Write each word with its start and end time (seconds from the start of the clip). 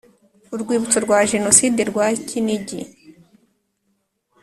Urwibutso 0.53 0.97
rwa 1.05 1.19
Jenoside 1.31 1.81
rwa 1.89 2.05
Kinigi 2.27 2.81